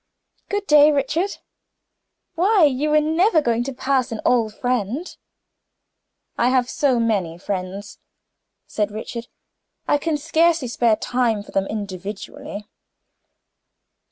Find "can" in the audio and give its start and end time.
9.99-10.17